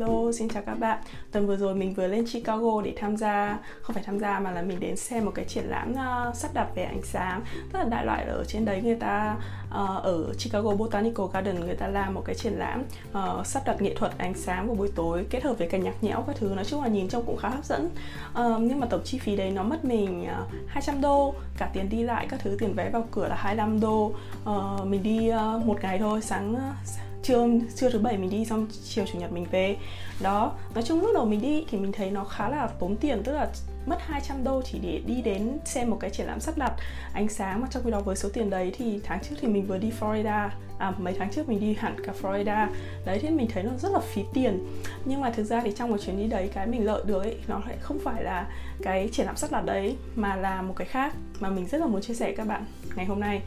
[0.00, 0.98] Hello, xin chào các bạn.
[1.32, 4.50] Tuần vừa rồi mình vừa lên Chicago để tham gia Không phải tham gia mà
[4.50, 7.42] là mình đến xem một cái triển lãm uh, sắp đặt về ánh sáng.
[7.72, 9.36] Rất là đại loại ở trên đấy người ta
[9.68, 13.82] uh, Ở Chicago Botanical Garden người ta làm một cái triển lãm uh, Sắp đặt
[13.82, 16.48] nghệ thuật ánh sáng vào buổi tối Kết hợp với cả nhạc nhẽo các thứ.
[16.54, 17.90] Nói chung là nhìn trông cũng khá hấp dẫn.
[18.30, 21.34] Uh, Nhưng mà tổng chi phí đấy nó mất mình uh, 200 đô.
[21.58, 24.12] Cả tiền đi lại các thứ tiền vé vào cửa là 25 đô.
[24.50, 28.44] Uh, Mình đi uh, một ngày thôi Sáng uh, trưa trưa thứ bảy mình đi
[28.44, 29.76] xong chiều chủ nhật mình về.
[30.22, 33.22] Đó, nói chung lúc đầu mình đi thì mình thấy nó khá là tốn tiền,
[33.24, 33.48] tức là
[33.86, 36.72] mất 200 đô chỉ để đi đến xem một cái triển lãm sắp đặt,
[37.12, 39.66] ánh sáng mà trong khi đó với số tiền đấy thì tháng trước thì mình
[39.66, 40.48] vừa đi Florida
[40.78, 42.66] à mấy tháng trước mình đi hẳn cả Florida.
[43.04, 44.66] Đấy thì mình thấy nó rất là phí tiền.
[45.04, 47.36] Nhưng mà thực ra thì trong một chuyến đi đấy, cái mình lợi được ấy,
[47.48, 48.46] nó lại không phải là
[48.82, 51.86] cái triển lãm sắp đặt đấy, mà là một cái khác mà mình rất là
[51.86, 52.64] muốn chia sẻ các bạn
[52.96, 53.40] ngày hôm nay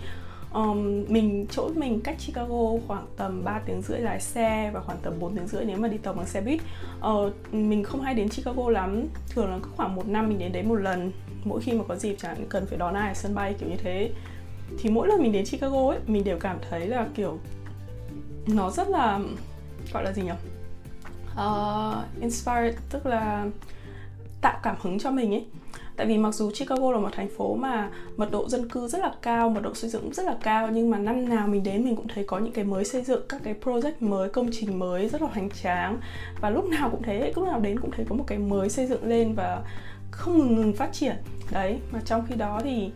[0.53, 4.97] um, mình chỗ mình cách Chicago khoảng tầm 3 tiếng rưỡi lái xe và khoảng
[5.01, 6.61] tầm 4 tiếng rưỡi nếu mà đi tàu bằng xe buýt.
[7.07, 10.63] Uh, mình không hay đến Chicago lắm thường là khoảng một năm mình đến đấy
[10.63, 11.11] một lần.
[11.43, 13.77] Mỗi khi mà có dịp chẳng cần phải đón ai ở sân bay kiểu như
[13.77, 14.11] thế.
[14.79, 17.39] Thì mỗi lần mình đến Chicago ấy mình đều cảm thấy là kiểu
[18.47, 19.19] nó rất là
[19.93, 20.37] gọi là gì nhỉ uh,
[21.35, 23.45] ờ, inspired tức là
[24.41, 25.45] tạo cảm hứng cho mình ấy
[25.95, 28.99] tại vì mặc dù Chicago là một thành phố mà mật độ dân cư rất
[29.01, 31.85] là cao, mật độ xây dựng rất là cao, nhưng mà năm nào mình đến
[31.85, 34.79] mình cũng thấy có những cái mới xây dựng, các cái project mới, công trình
[34.79, 35.97] mới rất là hoành tráng.
[36.41, 38.85] Và lúc nào cũng thế, lúc nào đến cũng thấy có một cái mới xây
[38.85, 39.61] dựng lên và
[40.11, 41.15] không ngừng ngừng phát triển.
[41.51, 42.91] Đấy, mà trong khi đó thì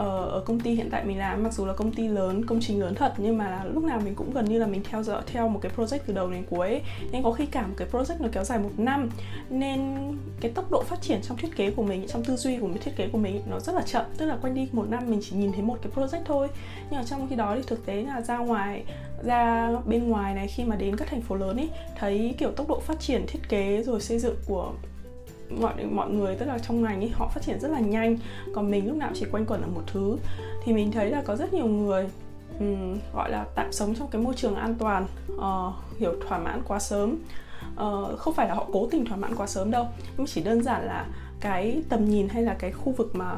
[0.00, 2.60] ở, ở công ty hiện tại mình làm mặc dù là công ty lớn công
[2.60, 5.22] trình lớn thật nhưng mà lúc nào mình cũng gần như là mình theo dõi
[5.26, 6.80] theo một cái project từ đầu đến cuối.
[7.12, 9.10] Nên có khi cả một cái project nó kéo dài một năm
[9.50, 9.96] nên
[10.40, 12.78] cái tốc độ phát triển trong thiết kế của mình trong tư duy của mình
[12.82, 14.04] thiết kế của mình nó rất là chậm.
[14.16, 16.48] Tức là quanh đi một năm mình chỉ nhìn thấy một cái project thôi.
[16.90, 18.84] Nhưng mà trong khi đó thì thực tế là ra ngoài
[19.22, 22.68] ra bên ngoài này khi mà đến các thành phố lớn ấy thấy kiểu tốc
[22.68, 24.72] độ phát triển thiết kế rồi xây dựng của
[25.50, 28.18] mọi mọi người tức là trong ngành ấy họ phát triển rất là nhanh.
[28.54, 30.16] Còn mình lúc nào chỉ quanh quẩn ở một thứ.
[30.64, 32.08] Thì mình thấy là có rất nhiều người
[32.60, 36.62] um, gọi là tạm sống trong cái môi trường an toàn uh, hiểu thỏa mãn
[36.68, 37.16] quá sớm.
[37.72, 40.62] Uh, không phải là họ cố tình thỏa mãn quá sớm đâu nhưng chỉ đơn
[40.62, 41.06] giản là
[41.40, 43.36] cái tầm nhìn hay là cái khu vực mà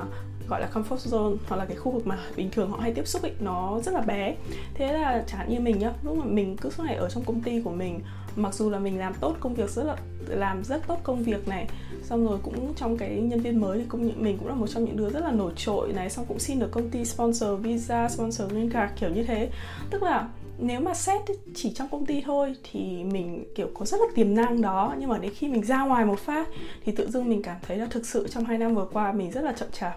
[0.49, 3.07] gọi là comfort zone hoặc là cái khu vực mà bình thường họ hay tiếp
[3.07, 4.37] xúc ấy nó rất là bé.
[4.75, 7.25] Thế là chẳng hạn như mình nhá lúc mà mình cứ suốt ngày ở trong
[7.25, 8.01] công ty của mình
[8.37, 9.97] mặc dù là mình làm tốt công việc, rất là,
[10.29, 11.67] làm rất tốt công việc này,
[12.03, 14.85] xong rồi cũng trong cái nhân viên mới thì cũng mình cũng là một trong
[14.85, 18.09] những đứa rất là nổi trội này, xong cũng xin được công ty sponsor visa,
[18.09, 19.49] sponsor green card, kiểu như thế.
[19.91, 20.29] Tức là
[20.59, 21.21] nếu mà xét
[21.55, 25.09] chỉ trong công ty thôi thì mình, kiểu, có rất là tiềm năng đó, nhưng
[25.09, 26.49] mà đến khi mình ra ngoài một phát
[26.85, 29.31] thì tự dưng mình cảm thấy là thực sự trong hai năm vừa qua mình
[29.31, 29.97] rất là chậm chạp.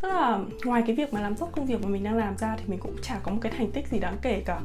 [0.00, 2.56] Tức là ngoài cái việc mà làm tốt công việc mà mình đang làm ra
[2.56, 4.60] thì mình cũng chả có một cái thành tích gì đáng kể cả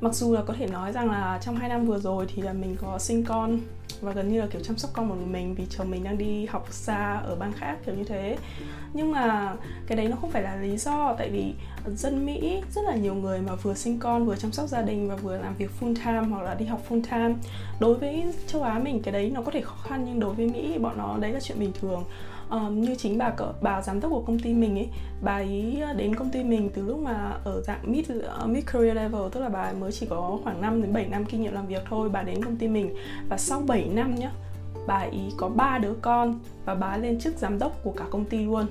[0.00, 2.52] mặc dù là có thể nói rằng là trong hai năm vừa rồi thì là
[2.52, 3.60] mình có sinh con
[4.00, 6.46] và gần như là kiểu chăm sóc con một mình vì chồng mình đang đi
[6.46, 8.36] học xa ở bang khác, kiểu như thế.
[8.92, 9.54] Nhưng mà
[9.86, 11.54] cái đấy nó không phải là lý do tại vì
[11.96, 15.08] dân Mỹ rất là nhiều người mà vừa sinh con vừa chăm sóc gia đình
[15.08, 17.34] và vừa làm việc full time hoặc là đi học full time.
[17.80, 20.46] Đối với châu Á mình cái đấy nó có thể khó khăn nhưng đối với
[20.46, 22.04] Mỹ bọn nó đấy là chuyện bình thường.
[22.50, 24.88] Um, như chính bà cỡ bà giám đốc của công ty mình ấy
[25.22, 28.50] bà ấy ờ, đến công ty mình từ lúc mà ở dạng mid ờ, uh,
[28.50, 31.24] mid career level tức là bà ấy mới chỉ có khoảng 5 đến 7 năm
[31.24, 32.94] kinh nghiệm làm việc thôi bà đến công ty mình.
[33.28, 34.30] Và sau 7 năm nhá
[34.86, 38.24] bà ấy có ba đứa con và bà lên chức giám đốc của cả công
[38.24, 38.66] ty luôn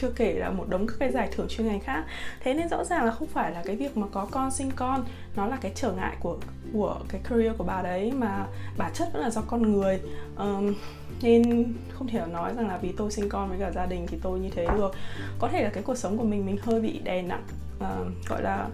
[0.00, 2.04] chưa kể là một đống các cái giải thưởng chuyên ngành khác.
[2.40, 5.04] Thế nên rõ ràng là không phải là cái việc mà có con sinh con
[5.36, 6.38] nó là cái trở ngại của
[6.72, 10.00] của cái career của bà đấy mà bản chất vẫn là do con người.
[10.36, 10.74] Um,
[11.22, 14.18] nên không thể nói rằng là vì tôi sinh con với cả gia đình thì
[14.22, 14.94] tôi như thế được.
[15.38, 17.44] Có thể là cái cuộc sống của mình mình hơi bị đè nặng
[17.78, 18.66] uh, gọi là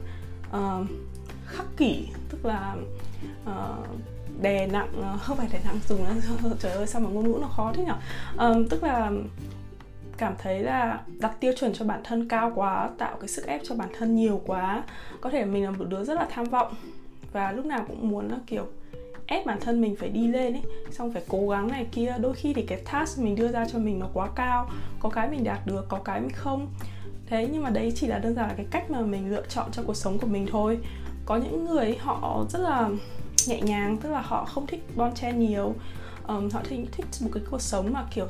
[0.51, 0.87] uh,
[1.47, 2.77] khắc kỷ tức là
[3.45, 3.87] uh,
[4.41, 6.07] đè nặng không phải đè nặng dùng
[6.59, 7.97] trời ơi sao mà ngôn ngữ nó khó thế nhở?
[8.39, 9.11] Um, tức là
[10.19, 13.61] cảm thấy là đặt tiêu chuẩn cho bản thân cao quá tạo cái sức ép
[13.65, 14.83] cho bản thân nhiều quá.
[15.21, 16.75] Có thể mình là một đứa rất là tham vọng
[17.33, 18.67] và lúc nào cũng muốn là kiểu
[19.27, 22.15] ép bản thân mình phải đi lên ấy xong phải cố gắng này kia.
[22.21, 24.71] Đôi khi thì cái task mình đưa ra cho mình nó quá cao
[25.01, 26.69] có cái mình đạt được có cái mình không.
[27.27, 29.71] Thế nhưng mà đấy chỉ là đơn giản là cái cách mà mình lựa chọn
[29.73, 30.79] cho cuộc sống của mình thôi.
[31.27, 32.91] Có những người họ rất là
[33.47, 35.75] nhẹ nhàng tức là họ không thích bon chen nhiều.
[36.29, 38.27] Um, họ thích thích một cái cuộc sống mà kiểu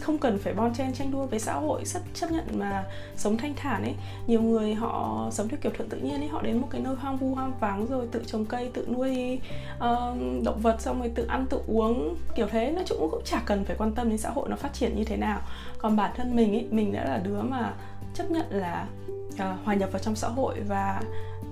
[0.00, 2.84] không cần phải bon chen tranh đua với xã hội rất chấp nhận mà
[3.16, 3.94] sống thanh thản ấy.
[4.26, 6.94] Nhiều người họ sống theo kiểu thuận tự nhiên ấy họ đến một cái nơi
[6.94, 9.40] hoang vu hoang vắng rồi tự trồng cây tự nuôi
[9.76, 12.70] uh, động vật xong rồi tự ăn tự uống kiểu thế.
[12.70, 15.04] Nói chung cũng chả cần phải quan tâm đến xã hội nó phát triển như
[15.04, 15.40] thế nào.
[15.78, 17.74] Còn bản thân mình ấy mình đã là đứa mà
[18.14, 18.86] chấp nhận là
[19.34, 21.02] uh, hòa nhập vào trong xã hội và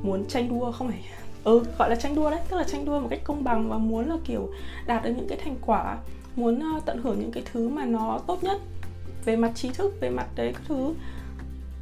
[0.03, 1.05] muốn tranh đua không phải
[1.45, 3.79] ừ gọi là tranh đua đấy tức là tranh đua một cách công bằng và
[3.79, 4.51] muốn là kiểu
[4.87, 5.97] đạt được những cái thành quả
[6.37, 8.61] muốn ờ, tận hưởng những cái thứ mà nó tốt nhất
[9.25, 10.95] về mặt trí thức, về mặt đấy các thứ.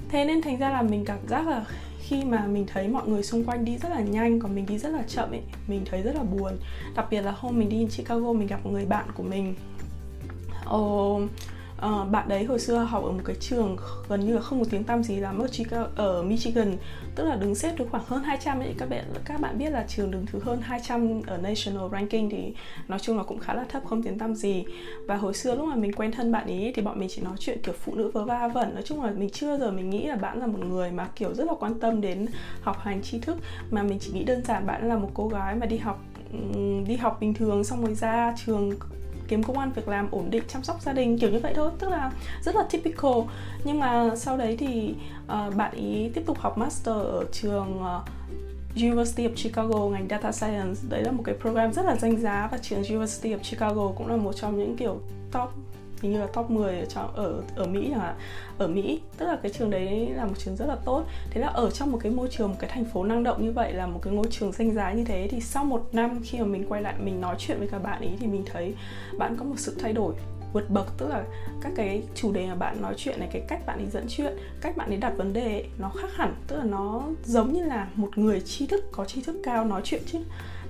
[0.08, 1.64] Thế nên thành ra là mình cảm giác là
[2.00, 4.78] khi mà mình thấy mọi người xung quanh đi rất là nhanh, còn mình đi
[4.78, 6.52] rất là chậm ấy, mình thấy rất là buồn.
[6.94, 9.54] Đặc biệt là hôm mình đi Chicago mình gặp một người bạn của mình.
[10.74, 11.22] Oh
[11.86, 13.76] uh, bạn đấy hồi xưa học ở một cái trường
[14.08, 16.76] gần như là không có tiếng tăm gì lắm ở, Chicago, ở Michigan
[17.14, 18.74] tức là đứng xếp được khoảng hơn 200 ấy.
[18.78, 22.54] Các bạn các bạn biết là trường đứng thứ hơn 200 ở national ranking thì
[22.88, 24.64] nói chung là cũng khá là thấp không tiếng tăm gì.
[25.06, 27.36] Và hồi xưa lúc mà mình quen thân bạn ấy thì bọn mình chỉ nói
[27.38, 28.74] chuyện kiểu phụ nữ vớ va vẩn.
[28.74, 31.34] Nói chung là mình chưa giờ mình nghĩ là bạn là một người mà kiểu
[31.34, 32.26] rất là quan tâm đến
[32.60, 33.36] học hành tri thức
[33.70, 36.00] mà mình chỉ nghĩ đơn giản bạn là một cô gái mà đi học
[36.86, 38.70] đi học bình thường xong rồi ra trường
[39.30, 41.70] kiếm công an việc làm ổn định chăm sóc gia đình kiểu như vậy thôi.
[41.78, 42.12] Tức là
[42.42, 43.20] rất là typical.
[43.64, 44.94] Nhưng mà sau đấy thì
[45.24, 48.02] uh, bạn ý tiếp tục học master ở trường uh,
[48.76, 50.80] University of Chicago ngành Data Science.
[50.88, 54.06] Đấy là một cái program rất là danh giá và trường University of Chicago cũng
[54.06, 55.00] là một trong những kiểu
[55.32, 55.50] top
[56.02, 58.14] hình như là top 10 ở trong ở ở Mỹ chẳng hạn.
[58.58, 61.04] Ở Mỹ tức là cái trường đấy là một trường rất là tốt.
[61.30, 63.52] Thế là ở trong một cái môi trường một cái thành phố năng động như
[63.52, 66.38] vậy là một cái ngôi trường danh giá như thế thì sau một năm khi
[66.38, 68.74] mà mình quay lại mình nói chuyện với các bạn ấy thì mình thấy
[69.18, 70.14] bạn có một sự thay đổi
[70.52, 70.86] vượt bậc.
[70.98, 71.24] Tức là
[71.60, 74.36] các cái chủ đề mà bạn nói chuyện này cái cách bạn ấy dẫn chuyện
[74.60, 76.34] cách bạn ấy đặt vấn đề ấy, nó khác hẳn.
[76.46, 79.80] Tức là nó giống như là một người tri thức có tri thức cao nói
[79.84, 80.18] chuyện chứ.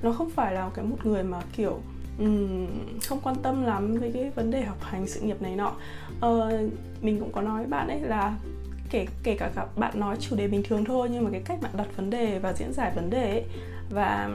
[0.03, 1.81] Nó không phải là cái một người mà kiểu
[2.21, 2.67] um,
[3.07, 5.73] không quan tâm lắm với cái vấn đề học hành sự nghiệp này nọ.
[6.27, 6.53] Uh,
[7.03, 8.37] mình cũng có nói với bạn ấy là
[8.91, 11.59] kể kể cả các bạn nói chủ đề bình thường thôi nhưng mà cái cách
[11.63, 13.45] bạn đặt vấn đề và diễn giải vấn đề ấy,
[13.91, 14.31] và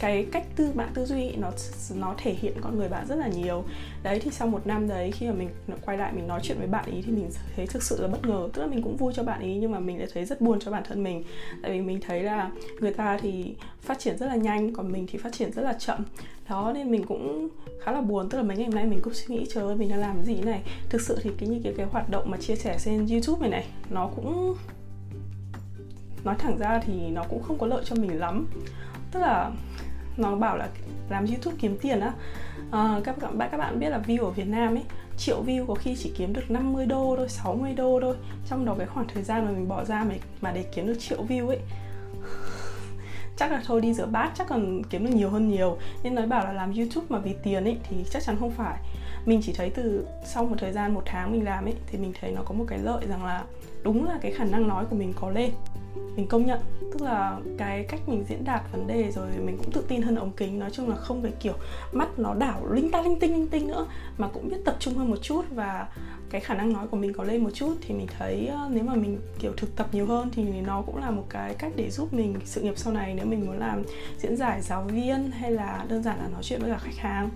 [0.00, 1.50] cái cách tư bạn tư duy nó
[1.94, 3.64] nó thể hiện con người bạn rất là nhiều.
[4.02, 5.48] Đấy, thì sau một năm đấy, khi mà mình
[5.84, 8.26] quay lại mình nói chuyện với bạn ý thì mình thấy thực sự là bất
[8.26, 8.48] ngờ.
[8.52, 10.60] Tức là mình cũng vui cho bạn ý, nhưng mà mình lại thấy rất buồn
[10.60, 11.24] cho bản thân mình.
[11.62, 12.50] Tại vì mình thấy là
[12.80, 15.72] người ta thì phát triển rất là nhanh, còn mình thì phát triển rất là
[15.72, 16.04] chậm.
[16.48, 17.48] Đó, nên mình cũng
[17.80, 18.28] khá là buồn.
[18.28, 20.24] Tức là mấy ngày hôm nay mình cũng suy nghĩ, trời ơi, mình đang làm
[20.24, 20.60] gì này?
[20.88, 23.50] Thực sự thì cái, như cái cái hoạt động mà chia sẻ trên youtube này
[23.50, 24.56] này, nó cũng
[26.24, 28.46] nói thẳng ra thì nó cũng không có lợi cho mình lắm.
[29.12, 29.50] Tức là
[30.16, 30.68] nó bảo là
[31.10, 32.12] làm youtube kiếm tiền á.
[32.70, 34.84] À, các bạn các bạn biết là view ở Việt Nam ấy
[35.18, 38.16] triệu view có khi chỉ kiếm được 50 đô thôi 60 đô thôi.
[38.48, 40.96] Trong đó cái khoảng thời gian mà mình bỏ ra mà, mà để kiếm được
[40.98, 41.58] triệu view ấy
[43.36, 45.78] chắc là thôi đi rửa bát chắc còn kiếm được nhiều hơn nhiều.
[46.02, 48.78] Nên nói bảo là làm youtube mà vì tiền ấy thì chắc chắn không phải.
[49.26, 52.12] Mình chỉ thấy từ sau một thời gian một tháng mình làm ấy thì mình
[52.20, 53.44] thấy nó có một cái lợi rằng là
[53.82, 55.50] đúng là cái khả năng nói của mình có lên
[55.94, 56.60] mình công nhận.
[56.92, 60.16] Tức là cái cách mình diễn đạt vấn đề rồi mình cũng tự tin hơn
[60.16, 60.58] ống kính.
[60.58, 61.54] Nói chung là không phải kiểu
[61.92, 63.86] mắt nó đảo linh ta linh tinh linh tinh nữa,
[64.18, 65.88] mà cũng biết tập trung hơn một chút và
[66.30, 67.74] cái khả năng nói của mình có lên một chút.
[67.80, 70.96] Thì mình thấy ờ, nếu mà mình kiểu thực tập nhiều hơn thì nó cũng
[70.96, 73.14] là một cái cách để giúp mình sự nghiệp sau này.
[73.14, 73.82] Nếu mình muốn làm
[74.18, 77.28] diễn giải giáo viên hay là đơn giản là nói chuyện với cả khách hàng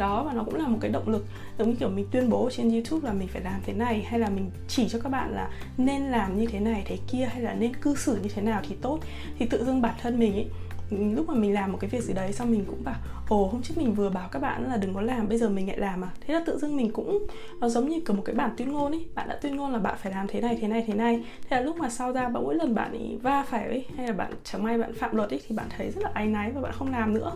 [0.00, 1.24] đó và nó cũng là một cái động lực
[1.58, 4.20] giống như kiểu mình tuyên bố trên youtube là mình phải làm thế này hay
[4.20, 7.42] là mình chỉ cho các bạn là nên làm như thế này, thế kia hay
[7.42, 8.98] là nên cư xử như thế nào thì tốt.
[9.38, 10.46] Thì tự dưng bản thân mình ấy,
[10.90, 12.94] lúc mà mình làm một cái việc gì đấy xong mình cũng bảo,
[13.28, 15.68] ồ, hôm trước mình vừa bảo các bạn là đừng có làm, bây giờ mình
[15.68, 16.10] lại làm à?
[16.26, 17.26] Thế là tự dưng mình cũng,
[17.60, 19.78] nó giống như kiểu một cái bản tuyên ngôn ấy, bạn đã tuyên ngôn là
[19.78, 21.24] bạn phải làm thế này thế này thế này.
[21.48, 24.12] Thế là lúc mà sau ra mỗi lần bạn ấy va phải ấy, hay là
[24.12, 26.60] bạn, chẳng may bạn phạm luật ấy, thì bạn thấy rất là áy náy và
[26.60, 27.32] bạn không làm nữa.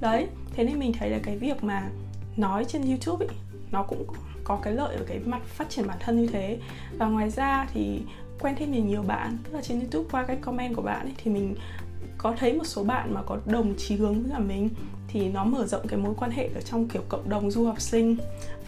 [0.00, 1.88] Đấy, thế nên mình thấy là cái việc mà
[2.36, 3.36] nói trên youtube ấy
[3.70, 4.06] nó cũng
[4.44, 6.58] có cái lợi ở cái mặt phát triển bản thân như thế.
[6.98, 8.00] Và ngoài ra thì
[8.40, 11.14] quen thêm nhiều nhiều bạn, tức là trên youtube qua cái comment của bạn ấy
[11.16, 11.54] thì mình
[12.18, 14.70] có thấy một số bạn mà có đồng chí hướng với cả mình,
[15.08, 17.80] thì nó mở rộng cái mối quan hệ ở trong kiểu cộng đồng du học
[17.80, 18.16] sinh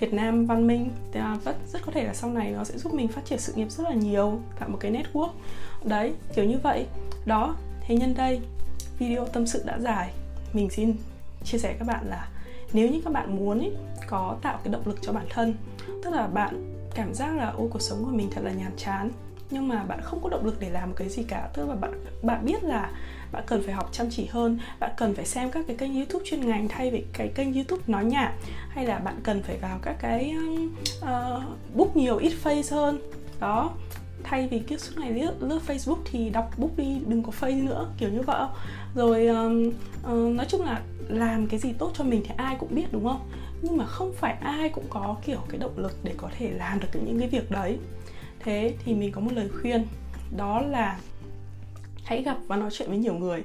[0.01, 0.91] Việt Nam văn minh.
[1.13, 3.39] Thì à, rất rất có thể là sau này nó sẽ giúp mình phát triển
[3.39, 5.31] sự nghiệp rất là nhiều, tạo một cái network.
[5.85, 6.87] Đấy, kiểu như vậy.
[7.27, 8.41] Đó, thế nhân đây,
[8.99, 10.13] video tâm sự đã dài.
[10.53, 10.95] Mình xin
[11.45, 12.29] chia sẻ các bạn là
[12.73, 13.71] nếu như các bạn muốn ý,
[14.07, 15.55] có tạo cái động lực cho bản thân
[16.03, 19.11] tức là bạn cảm giác là ô cuộc sống của mình thật là nhàm chán.
[19.51, 21.49] Nhưng mà bạn không có động lực để làm cái gì cả.
[21.55, 22.91] Tức là bạn bạn biết là
[23.33, 26.25] bạn cần phải học chăm chỉ hơn bạn cần phải xem các cái kênh youtube
[26.25, 28.33] chuyên ngành thay vì cái kênh youtube nói nhảm
[28.69, 30.35] hay là bạn cần phải vào các cái
[31.01, 31.43] uh,
[31.75, 32.99] book nhiều ít face hơn.
[33.41, 33.71] Đó
[34.29, 37.65] thay vì kiếp suốt ngày lướt, lướt Facebook thì đọc book đi đừng có face
[37.65, 38.47] nữa kiểu như vậy.
[38.95, 42.75] Rồi um, uh, nói chung là làm cái gì tốt cho mình thì ai cũng
[42.75, 43.21] biết đúng không?
[43.63, 46.81] Nhưng mà không phải ai cũng có kiểu cái động lực để có thể làm
[46.81, 47.79] được những cái việc đấy.
[48.41, 49.87] Thế thì mình có một lời khuyên
[50.37, 50.99] đó là
[52.05, 53.43] hãy gặp và nói chuyện với nhiều người.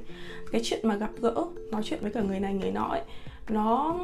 [0.51, 3.01] Cái chuyện mà gặp gỡ nói chuyện với cả người này người nọ ấy
[3.49, 3.95] nó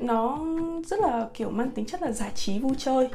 [0.00, 0.38] nó
[0.86, 3.08] rất là, kiểu, mang tính chất là giải trí vui chơi,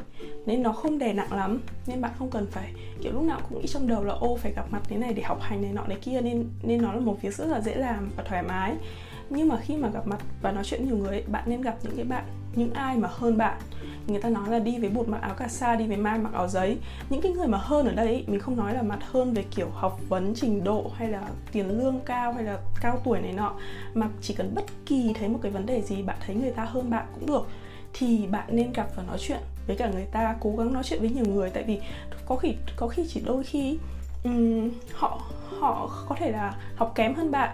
[0.46, 1.60] nên nó không đè nặng lắm.
[1.86, 4.52] Nên bạn không cần phải, kiểu, lúc nào cũng nghĩ trong đầu là, ô, phải
[4.56, 6.20] gặp mặt thế này để học hành này nọ này kia.
[6.20, 8.74] Nên nên nó là một việc rất là dễ làm và thoải mái
[9.30, 11.96] nhưng mà khi mà gặp mặt và nói chuyện nhiều người bạn nên gặp những
[11.96, 13.58] cái bạn những ai mà hơn bạn.
[14.06, 16.32] Người ta nói là đi với bột mặc áo cà sa đi với mai mặc
[16.32, 16.78] áo giấy.
[17.10, 19.68] Những cái người mà hơn ở đây mình không nói là mặt hơn về kiểu
[19.72, 23.54] học vấn trình độ hay là tiền lương cao hay là cao tuổi này nọ
[23.94, 26.64] mà chỉ cần bất kỳ thấy một cái vấn đề gì bạn thấy người ta
[26.64, 27.46] hơn bạn cũng được
[27.92, 31.00] thì bạn nên gặp và nói chuyện với cả người ta cố gắng nói chuyện
[31.00, 31.50] với nhiều người.
[31.50, 31.80] Tại vì
[32.26, 33.78] có khi có khi chỉ đôi khi
[34.24, 35.20] um, họ
[35.58, 37.50] họ có thể là học kém hơn bạn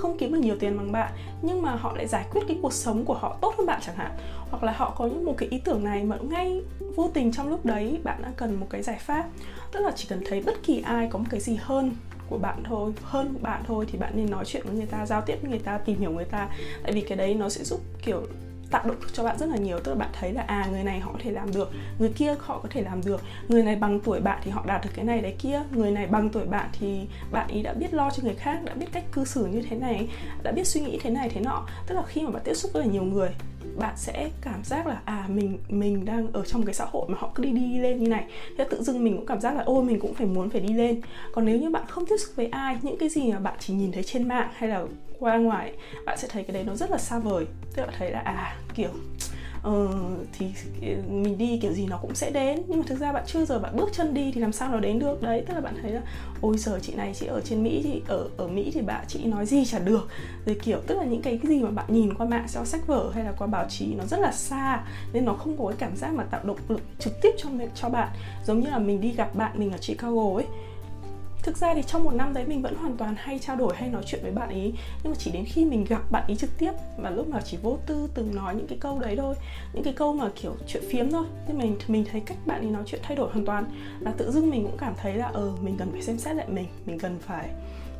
[0.00, 2.72] không kiếm được nhiều tiền bằng bạn, nhưng mà họ lại giải quyết cái cuộc
[2.72, 4.10] sống của họ tốt hơn bạn chẳng hạn.
[4.50, 6.62] Hoặc là họ có những một cái ý tưởng này mà ngay
[6.96, 9.24] vô tình trong lúc đấy bạn đã cần một cái giải pháp.
[9.72, 11.94] Tức là chỉ cần thấy bất kỳ ai có một cái gì hơn
[12.28, 15.22] của bạn thôi, hơn bạn thôi thì bạn nên nói chuyện với người ta, giao
[15.26, 16.48] tiếp với người ta, tìm hiểu người ta.
[16.82, 18.22] Tại vì cái đấy nó sẽ giúp, kiểu
[18.70, 19.78] tạo động lực cho bạn rất là nhiều.
[19.80, 22.34] Tức là bạn thấy là à người này họ có thể làm được, người kia
[22.38, 25.04] họ có thể làm được, người này bằng tuổi bạn thì họ đạt được cái
[25.04, 28.22] này đấy kia, người này bằng tuổi bạn thì bạn ý đã biết lo cho
[28.22, 30.08] người khác, đã biết cách cư xử như thế này,
[30.42, 31.66] đã biết suy nghĩ thế này, thế nọ.
[31.86, 33.28] Tức là khi mà bạn tiếp xúc với nhiều người
[33.76, 37.18] bạn sẽ cảm giác là à mình mình đang ở trong cái xã hội mà
[37.18, 38.24] họ cứ đi đi lên như này.
[38.58, 40.74] Thế tự dưng mình cũng cảm giác là, ôi, mình cũng phải muốn phải đi
[40.74, 41.00] lên.
[41.32, 43.74] Còn nếu như bạn không tiếp xúc với ai, những cái gì mà bạn chỉ
[43.74, 44.84] nhìn thấy trên mạng hay là
[45.18, 45.72] qua ngoài,
[46.06, 47.46] bạn sẽ thấy cái đấy nó rất là xa vời.
[47.74, 48.90] Tức là thấy là à kiểu
[49.68, 49.90] uh,
[50.32, 50.52] thì
[51.08, 52.62] mình đi kiểu gì nó cũng sẽ đến.
[52.68, 54.80] Nhưng mà thực ra bạn chưa giờ bạn bước chân đi thì làm sao nó
[54.80, 55.22] đến được?
[55.22, 56.02] Đấy tức là bạn thấy là
[56.40, 59.24] ôi giờ chị này chị ở trên mỹ thì ở ở mỹ thì bạn chị
[59.24, 60.08] nói gì chả được.
[60.46, 62.86] Rồi kiểu tức là những cái, cái gì mà bạn nhìn qua mạng sau sách
[62.86, 65.76] vở hay là qua báo chí nó rất là xa nên nó không có cái
[65.78, 68.08] cảm giác mà tạo động lực trực tiếp cho cho bạn.
[68.46, 70.46] Giống như là mình đi gặp bạn mình ở chicago ấy
[71.42, 73.88] thực ra thì trong một năm đấy mình vẫn hoàn toàn hay trao đổi hay
[73.88, 74.74] nói chuyện với bạn ấy.
[75.02, 77.56] Nhưng mà chỉ đến khi mình gặp bạn ấy trực tiếp và lúc nào chỉ
[77.62, 79.34] vô tư từng nói những cái câu đấy thôi
[79.72, 82.70] những cái câu mà kiểu chuyện phiếm thôi nhưng mình mình thấy cách bạn ấy
[82.70, 83.64] nói chuyện thay đổi hoàn toàn.
[84.00, 86.46] Là tự dưng mình cũng cảm thấy là ờ mình cần phải xem xét lại
[86.48, 87.50] mình mình cần phải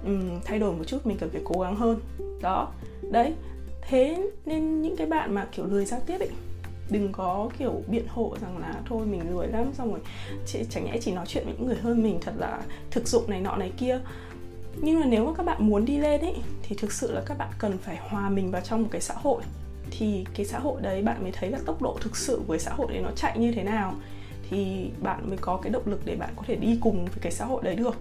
[0.04, 2.00] um, thay đổi một chút mình cần phải cố gắng hơn.
[2.42, 2.72] Đó.
[3.10, 3.34] Đấy.
[3.88, 6.30] Thế nên những cái bạn mà kiểu lười giao tiếp ấy
[6.90, 10.00] đừng có kiểu biện hộ rằng là thôi mình lười lắm xong rồi
[10.46, 13.30] chị, chẳng nhẽ chỉ nói chuyện với những người hơn mình thật là thực dụng
[13.30, 14.00] này nọ này kia.
[14.82, 17.38] Nhưng mà nếu mà các bạn muốn đi lên ấy thì thực sự là các
[17.38, 19.42] bạn cần phải hòa mình vào trong một cái xã hội.
[19.90, 22.72] Thì cái xã hội đấy bạn mới thấy là tốc độ thực sự của xã
[22.74, 23.94] hội đấy nó chạy như thế nào.
[24.50, 27.32] Thì bạn mới có cái động lực để bạn có thể đi cùng với cái
[27.32, 27.94] xã hội đấy được.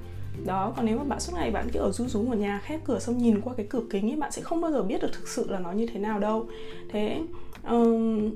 [0.45, 2.79] Đó còn nếu mà bạn suốt ngày bạn cứ ở rú rú ở nhà khép
[2.85, 5.09] cửa xong nhìn qua cái cửa kính ấy bạn sẽ không bao giờ biết được
[5.13, 6.47] thực sự là nó như thế nào đâu.
[6.91, 7.21] Thế
[7.69, 8.31] um,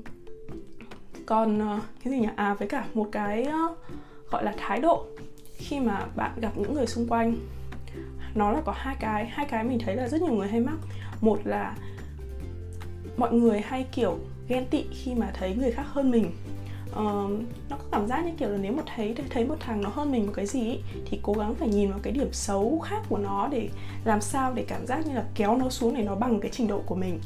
[1.26, 2.28] còn ờ, cái gì nhỉ?
[2.36, 3.74] À với cả một cái ờ,
[4.30, 5.04] gọi là thái độ
[5.56, 7.36] khi mà bạn gặp những người xung quanh.
[8.34, 10.76] Nó là có hai cái hai cái mình thấy là rất nhiều người hay mắc.
[11.20, 11.76] Một là
[13.16, 16.30] mọi người hay kiểu ghen tị khi mà thấy người khác hơn mình.
[16.90, 17.30] Uh,
[17.68, 20.12] nó có cảm giác như kiểu là nếu mà thấy thấy một thằng nó hơn
[20.12, 23.02] mình một cái gì ý, thì cố gắng phải nhìn vào cái điểm xấu khác
[23.08, 23.68] của nó để
[24.04, 26.68] làm sao để cảm giác như là kéo nó xuống để nó bằng cái trình
[26.68, 27.20] độ của mình.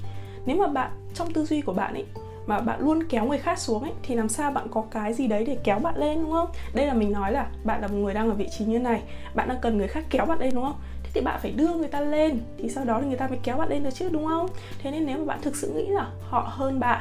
[0.46, 2.04] Nếu mà bạn trong tư duy của bạn ấy
[2.48, 5.26] mà bạn luôn kéo người khác xuống ấy, thì làm sao bạn có cái gì
[5.26, 6.48] đấy để kéo bạn lên, đúng không?
[6.74, 9.02] Đây là mình nói là bạn là một người đang ở vị trí như này,
[9.34, 10.76] bạn đang cần người khác kéo bạn lên, đúng không?
[11.02, 13.38] Thế thì bạn phải đưa người ta lên, thì sau đó thì người ta mới
[13.42, 14.48] kéo bạn lên được chứ, đúng không?
[14.82, 17.00] Thế nên nếu mà bạn thực sự nghĩ là họ hơn bạn,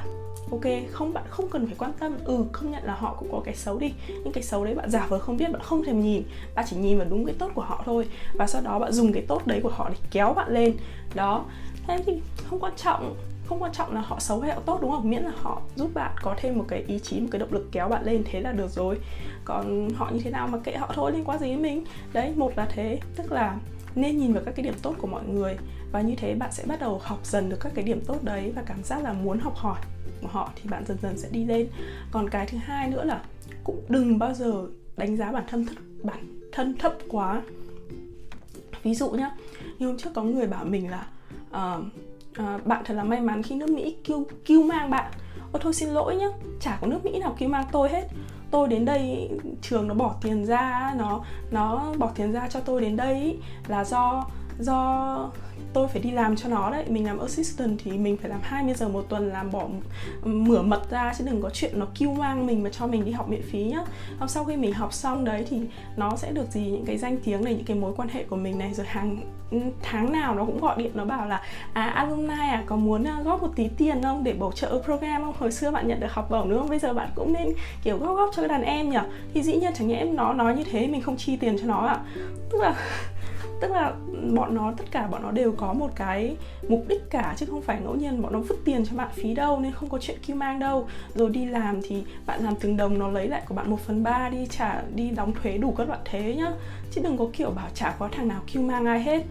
[0.51, 0.61] ok,
[0.91, 2.17] không, bạn không cần phải quan tâm.
[2.25, 4.89] Ừ công nhận là họ cũng có cái xấu đi nhưng cái xấu đấy bạn
[4.89, 6.23] giả vờ không biết, bạn không thèm nhìn.
[6.55, 9.13] Bạn chỉ nhìn vào đúng cái tốt của họ thôi, và sau đó bạn dùng
[9.13, 10.77] cái tốt đấy của họ để kéo bạn lên.
[11.15, 11.45] Đó,
[11.87, 13.15] thế thì không quan trọng
[13.47, 15.09] không quan trọng là họ xấu hay họ tốt đúng không?
[15.09, 17.67] Miễn là họ giúp bạn có thêm một cái ý chí một cái động lực
[17.71, 18.97] kéo bạn lên thế là được rồi.
[19.45, 21.83] Còn họ như thế nào mà kệ họ thôi liên quan gì đến mình?
[22.13, 22.99] Đấy một là thế.
[23.15, 23.57] Tức là
[23.95, 25.57] nên nhìn vào các cái điểm tốt của mọi người.
[25.91, 28.51] Và như thế bạn sẽ bắt đầu học dần được các cái điểm tốt đấy
[28.55, 29.79] và cảm giác là muốn học hỏi
[30.21, 31.67] của họ thì bạn dần dần sẽ đi lên.
[32.11, 33.21] Còn cái thứ hai nữa là
[33.63, 37.41] cũng đừng bao giờ đánh giá bản thân thấp bản thân thấp quá.
[38.83, 39.31] Ví dụ nhá
[39.79, 41.07] như hôm trước có người bảo mình là
[41.49, 41.85] uh,
[42.37, 45.11] à, bạn thật là may mắn khi nước Mỹ kêu kêu mang bạn.
[45.51, 46.27] Ôi thôi xin lỗi nhá,
[46.59, 48.07] chả có nước Mỹ nào kêu mang tôi hết.
[48.51, 49.29] Tôi đến đây
[49.61, 53.83] trường nó bỏ tiền ra nó nó bỏ tiền ra cho tôi đến đây là
[53.83, 54.25] do
[54.59, 55.31] do
[55.73, 56.85] tôi phải đi làm cho nó đấy.
[56.87, 59.67] Mình làm assistant thì mình phải làm 20 giờ một tuần, làm bỏ
[60.23, 63.11] mửa mật ra chứ đừng có chuyện nó kêu mang mình mà cho mình đi
[63.11, 63.81] học miễn phí nhá.
[64.19, 65.61] Xong sau khi mình học xong đấy thì
[65.97, 66.61] nó sẽ được gì?
[66.61, 69.17] Những cái danh tiếng này, những cái mối quan hệ của mình này, rồi hàng
[69.51, 71.41] ừ, tháng nào nó cũng gọi điện, nó bảo là
[71.73, 75.23] à alumni à có muốn à, góp một tí tiền không để bổ trợ program
[75.23, 75.35] không?
[75.39, 76.69] Hồi xưa bạn nhận được học bổng, đúng không?
[76.69, 77.47] Bây giờ bạn cũng nên,
[77.83, 78.97] kiểu, góp góp cho cái đàn em nhỉ?
[79.33, 81.79] Thì dĩ nhiên chẳng nhẽ nó nói như thế, mình không chi tiền cho nó
[81.87, 81.93] ạ.
[81.93, 82.05] À.
[82.49, 82.75] tức là
[83.61, 83.93] tức là
[84.33, 86.35] bọn nó, tất cả bọn nó đều có một cái
[86.69, 89.33] mục đích cả, chứ không phải ngẫu nhiên bọn nó vứt tiền cho bạn phí
[89.33, 90.87] đâu, nên không có chuyện kêu mang đâu.
[91.15, 94.03] Rồi đi làm thì bạn làm từng đồng, nó lấy lại của bạn một phần
[94.03, 96.51] ba đi trả, đi đóng thuế đủ các loại thế nhá.
[96.91, 99.23] Chứ đừng có kiểu bảo chả có thằng nào kêu mang ai hết.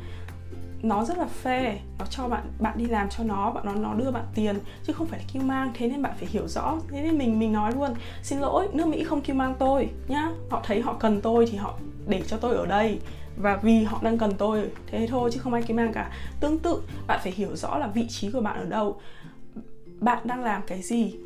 [0.83, 3.95] Nó rất là fair, nó cho bạn bạn đi làm cho nó, bạn nó nó
[3.95, 6.79] đưa bạn tiền, chứ không phải là kêu mang, thế nên bạn phải hiểu rõ.
[6.91, 7.91] Thế nên mình mình nói luôn,
[8.23, 10.29] xin lỗi, nước mỹ không kêu mang tôi nhá.
[10.51, 11.75] Họ thấy họ cần tôi thì họ
[12.09, 12.99] để cho tôi ở đây
[13.37, 16.11] và vì họ đang cần tôi thế thôi chứ không ai kêu mang cả.
[16.41, 19.01] Tương tự bạn phải hiểu rõ là vị trí của bạn ở đâu.
[20.01, 21.17] Bạn đang làm cái gì?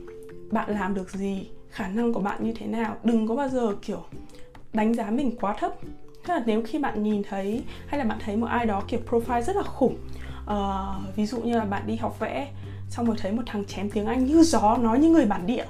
[0.50, 1.49] Bạn làm được gì?
[1.71, 2.97] Khả năng của bạn như thế nào?
[3.05, 4.05] Đừng có bao giờ kiểu
[4.73, 5.73] đánh giá mình quá thấp.
[6.26, 9.00] Tức là nếu khi bạn nhìn thấy hay là bạn thấy một ai đó kiểu
[9.11, 9.97] profile rất là khủng
[10.50, 12.52] uh, ví dụ như là bạn đi học vẽ
[12.88, 15.64] xong rồi thấy một thằng chém tiếng anh như gió nói như người bản địa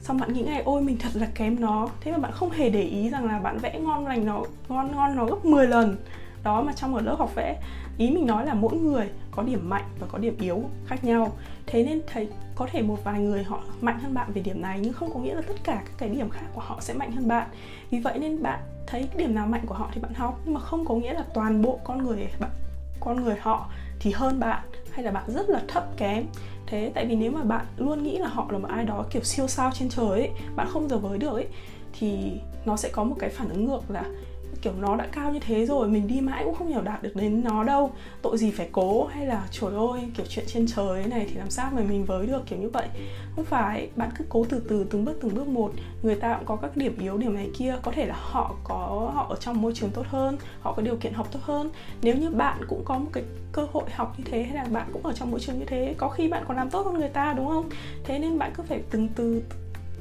[0.00, 1.88] xong bạn nghĩ ngay, ôi, mình thật là kém nó.
[2.00, 4.92] Thế mà bạn không hề để ý rằng là bạn vẽ ngon lành nó, ngon
[4.96, 5.96] ngon nó gấp 10 lần.
[6.42, 7.60] Đó mà trong ở lớp học vẽ,
[7.98, 11.32] ý mình nói là mỗi người có điểm mạnh và có điểm yếu khác nhau.
[11.66, 14.80] Thế nên thấy, có thể một vài người họ mạnh hơn bạn về điểm này,
[14.82, 17.12] nhưng không có nghĩa là tất cả các cái điểm khác của họ sẽ mạnh
[17.12, 17.48] hơn bạn.
[17.90, 20.60] Vì vậy nên bạn thấy điểm nào mạnh của họ thì bạn học, nhưng mà
[20.60, 22.50] không có nghĩa là toàn bộ con người bạn,
[23.00, 23.68] con người họ
[24.00, 24.62] thì hơn bạn,
[24.92, 26.24] hay là bạn rất là thấp kém
[26.72, 26.92] thế.
[26.94, 29.48] Tại vì nếu mà bạn luôn nghĩ là họ là một ai đó kiểu siêu
[29.48, 31.46] sao trên trời ấy, bạn không giờ với được ấy,
[31.98, 32.32] thì
[32.64, 34.04] nó sẽ có một cái phản ứng ngược là
[34.62, 37.16] kiểu nó đã cao như thế rồi, mình đi mãi cũng không hiểu đạt được
[37.16, 37.90] đến nó đâu.
[38.22, 41.50] Tội gì phải cố hay là trời ơi, kiểu chuyện trên trời này thì làm
[41.50, 42.86] sao mà mình với được kiểu như vậy?
[43.36, 45.72] Không phải, bạn cứ cố từ từ, từng bước từng bước một.
[46.02, 47.76] Người ta cũng có các điểm yếu, điểm này, kia.
[47.82, 50.96] Có thể là họ có, họ ở trong môi trường tốt hơn, họ có điều
[50.96, 51.70] kiện học tốt hơn.
[52.02, 54.86] Nếu như bạn cũng có một cái cơ hội học như thế hay là bạn
[54.92, 57.08] cũng ở trong môi trường như thế, có khi bạn còn làm tốt hơn người
[57.08, 57.68] ta, đúng không?
[58.04, 59.42] Thế nên bạn cứ phải từng từ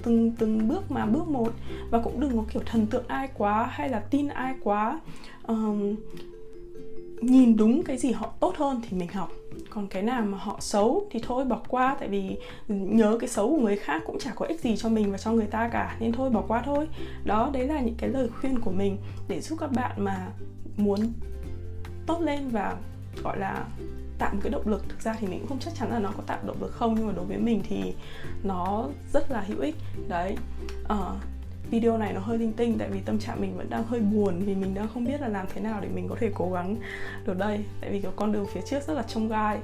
[0.03, 1.53] từng từng bước mà bước một.
[1.89, 4.99] Và cũng đừng có kiểu thần tượng ai quá hay là tin ai quá
[5.47, 5.95] um,
[7.21, 9.31] nhìn đúng cái gì họ tốt hơn thì mình học.
[9.69, 11.95] Còn cái nào mà họ xấu thì thôi bỏ qua.
[11.99, 15.11] Tại vì nhớ cái xấu của người khác cũng chả có ích gì cho mình
[15.11, 15.97] và cho người ta cả.
[15.99, 16.87] Nên thôi bỏ qua thôi.
[17.25, 20.27] Đó đấy là những cái lời khuyên của mình để giúp các bạn mà
[20.77, 20.99] muốn
[22.05, 22.75] tốt lên và
[23.23, 23.65] gọi là
[24.21, 24.89] tạo một cái động lực.
[24.89, 26.95] Thực ra thì mình cũng không chắc chắn là nó có tạo động lực không
[26.95, 27.93] nhưng mà đối với mình thì
[28.43, 29.75] nó rất là hữu ích.
[30.07, 30.35] Đấy
[30.93, 30.97] uh,
[31.71, 34.39] video này nó hơi linh tinh tại vì tâm trạng mình vẫn đang hơi buồn
[34.45, 36.75] vì mình đang không biết là làm thế nào để mình có thể cố gắng
[37.25, 37.65] được đây.
[37.81, 39.59] Tại vì cái con đường phía trước rất là trông gai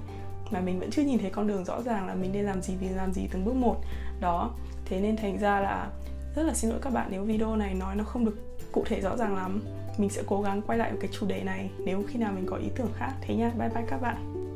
[0.52, 2.74] mà mình vẫn chưa nhìn thấy con đường rõ ràng là mình nên làm gì
[2.80, 3.76] vì làm gì từng bước một.
[4.20, 4.52] Đó
[4.86, 5.88] thế nên thành ra là
[6.36, 9.02] rất là xin lỗi các bạn nếu video này nói nó không được cụ thể
[9.02, 9.62] rõ ràng lắm.
[9.98, 12.58] Mình sẽ cố gắng quay lại cái chủ đề này nếu khi nào mình có
[12.58, 13.14] ý tưởng khác.
[13.22, 14.47] Thế nha bye bye các bạn.